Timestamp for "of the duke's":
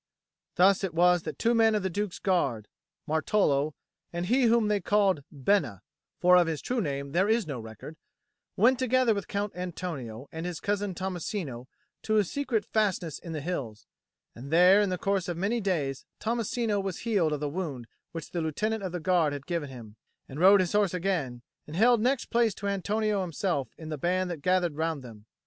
1.75-2.17